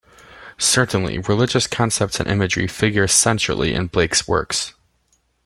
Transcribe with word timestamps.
Certainly, 0.57 1.19
religious 1.19 1.67
concepts 1.67 2.19
and 2.19 2.27
imagery 2.27 2.65
figure 2.65 3.05
centrally 3.07 3.75
in 3.75 3.85
Blake's 3.85 4.27
works. 4.27 4.73